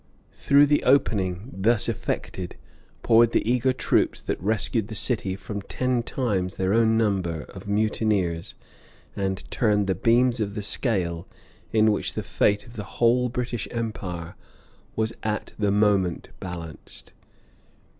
Through 0.33 0.65
the 0.65 0.81
opening 0.83 1.51
thus 1.53 1.87
effected 1.87 2.55
poured 3.03 3.33
the 3.33 3.47
eager 3.47 3.71
troops 3.71 4.19
that 4.19 4.41
rescued 4.41 4.87
the 4.87 4.95
city 4.95 5.35
from 5.35 5.61
ten 5.61 6.01
times 6.01 6.55
their 6.55 6.73
own 6.73 6.97
number 6.97 7.41
of 7.43 7.67
mutineers 7.67 8.55
and 9.15 9.43
turned 9.51 9.85
the 9.85 9.93
beams 9.93 10.39
of 10.39 10.55
the 10.55 10.63
scale 10.63 11.27
in 11.71 11.91
which 11.91 12.13
the 12.13 12.23
fate 12.23 12.65
of 12.65 12.77
the 12.77 12.83
whole 12.97 13.29
British 13.29 13.67
Indian 13.67 13.85
Empire 13.89 14.35
was 14.95 15.13
at 15.21 15.53
the 15.59 15.69
moment 15.69 16.29
balanced. 16.39 17.13